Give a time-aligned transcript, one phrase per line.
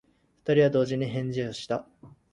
[0.45, 1.85] 二人は同時に返事をした。